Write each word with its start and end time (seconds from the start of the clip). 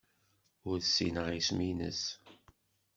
Ur 0.69 0.77
ssineɣ 0.81 1.27
isem-nnes. 1.39 2.01